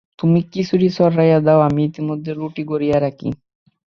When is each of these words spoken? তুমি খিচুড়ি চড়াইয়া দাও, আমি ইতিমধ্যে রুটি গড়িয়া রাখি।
তুমি 0.19 0.39
খিচুড়ি 0.51 0.87
চড়াইয়া 0.97 1.39
দাও, 1.45 1.59
আমি 1.67 1.81
ইতিমধ্যে 1.89 2.31
রুটি 2.33 2.63
গড়িয়া 2.71 2.97
রাখি। 2.99 3.29